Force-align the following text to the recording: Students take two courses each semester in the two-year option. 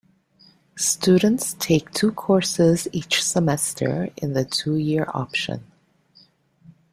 Students 0.79 1.53
take 1.59 1.91
two 1.91 2.11
courses 2.13 2.87
each 2.91 3.21
semester 3.23 4.09
in 4.17 4.33
the 4.33 4.43
two-year 4.43 5.05
option. 5.13 5.63